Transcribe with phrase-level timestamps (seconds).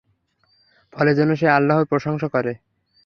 [0.93, 2.53] ফলে যেন সে আল্লাহর প্রশংসা করে।